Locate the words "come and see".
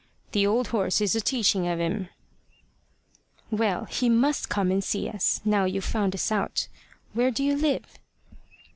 4.49-5.07